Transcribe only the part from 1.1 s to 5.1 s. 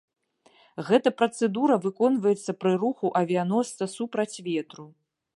працэдура выконваецца пры руху авіяносца супраць ветру.